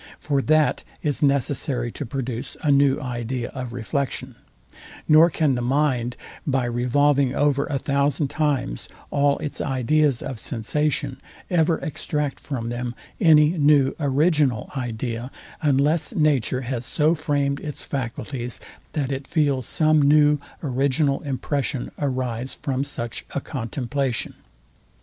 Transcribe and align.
For 0.17 0.41
that 0.41 0.83
is 1.03 1.21
necessary 1.21 1.91
to 1.91 2.07
produce 2.07 2.57
a 2.63 2.71
new 2.71 2.99
idea 2.99 3.49
of 3.51 3.71
reflection, 3.71 4.33
nor 5.07 5.29
can 5.29 5.53
the 5.53 5.61
mind, 5.61 6.17
by 6.47 6.65
revolving 6.65 7.35
over 7.35 7.67
a 7.67 7.77
thousand 7.77 8.29
times 8.29 8.89
all 9.11 9.37
its 9.37 9.61
ideas 9.61 10.23
of 10.23 10.39
sensation, 10.39 11.21
ever 11.51 11.77
extract 11.85 12.39
from 12.39 12.69
them 12.69 12.95
any 13.19 13.49
new 13.59 13.95
original 13.99 14.71
idea, 14.75 15.29
unless 15.61 16.15
nature 16.15 16.61
has 16.61 16.83
so 16.83 17.13
framed 17.13 17.59
its 17.59 17.85
faculties, 17.85 18.59
that 18.93 19.11
it 19.11 19.27
feels 19.27 19.67
some 19.67 20.01
new 20.01 20.39
original 20.63 21.21
impression 21.21 21.91
arise 21.99 22.57
from 22.63 22.83
such 22.83 23.23
a 23.35 23.39
contemplation. 23.39 24.33